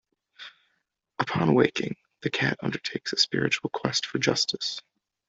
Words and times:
Upon 1.19 1.53
waking, 1.53 1.95
the 2.21 2.31
cat 2.31 2.57
undertakes 2.63 3.13
a 3.13 3.17
spiritual 3.19 3.69
quest 3.69 4.07
for 4.07 4.17
justice. 4.17 4.81